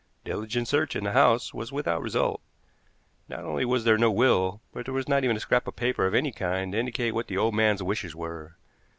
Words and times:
Diligent 0.25 0.67
search 0.67 0.95
in 0.95 1.03
the 1.03 1.11
house 1.11 1.53
was 1.53 1.71
without 1.71 2.01
result. 2.01 2.41
Not 3.29 3.45
only 3.45 3.65
was 3.65 3.83
there 3.83 3.99
no 3.99 4.09
will, 4.09 4.63
but 4.73 4.85
there 4.85 4.95
was 4.95 5.07
not 5.07 5.23
even 5.23 5.37
a 5.37 5.39
scrap 5.39 5.67
of 5.67 5.75
paper 5.75 6.07
of 6.07 6.15
any 6.15 6.31
kind 6.31 6.71
to 6.71 6.79
indicate 6.79 7.11
what 7.13 7.27
the 7.27 7.37
old 7.37 7.53
man's 7.53 7.83
wishes 7.83 8.15
were. 8.15 8.57